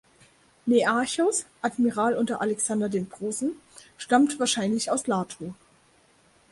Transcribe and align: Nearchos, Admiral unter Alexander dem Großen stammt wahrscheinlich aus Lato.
Nearchos, 0.65 1.45
Admiral 1.61 2.15
unter 2.15 2.41
Alexander 2.41 2.89
dem 2.89 3.07
Großen 3.07 3.51
stammt 3.99 4.39
wahrscheinlich 4.39 4.89
aus 4.89 5.05
Lato. 5.05 5.53